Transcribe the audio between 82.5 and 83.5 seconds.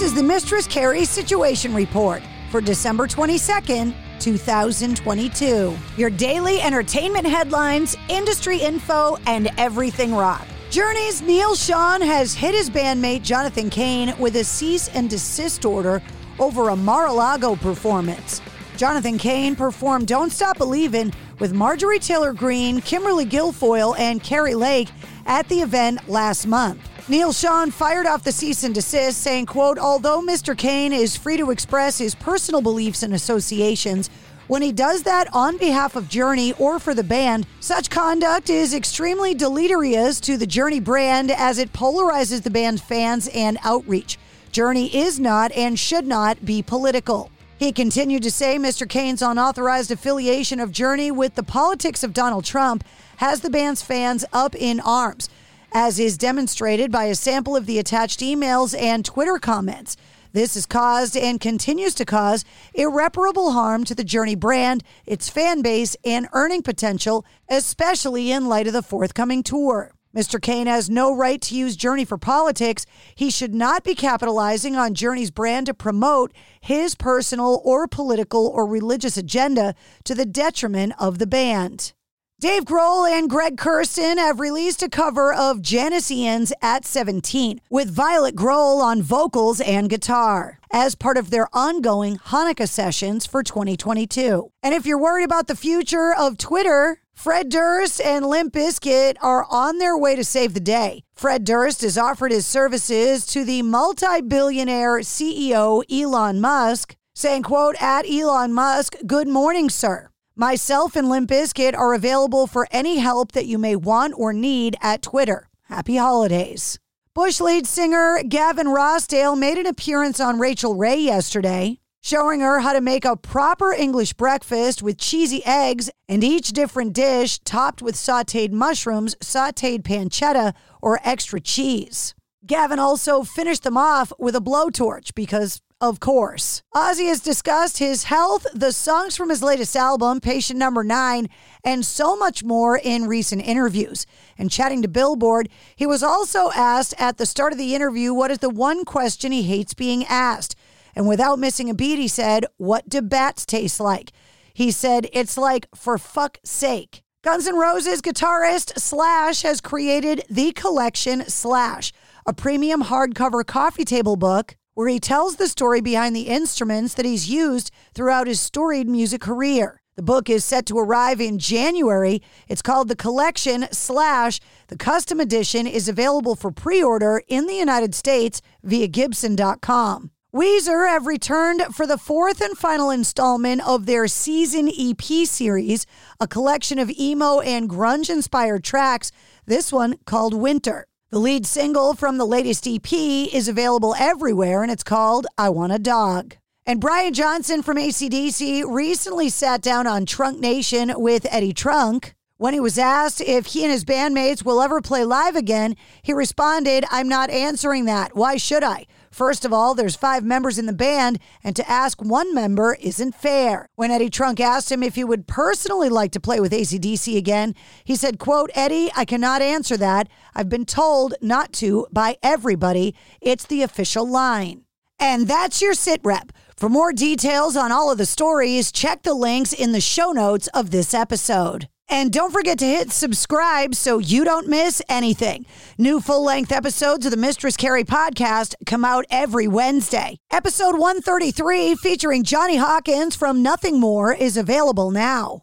Grohl and